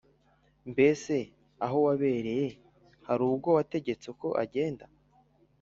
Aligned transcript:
Mbese 0.71 1.15
aho 1.65 1.77
wabereye 1.85 2.47
hari 3.07 3.23
ubwo 3.29 3.49
wategetse 3.57 4.07
ko 4.19 4.27
agenda 4.43 4.85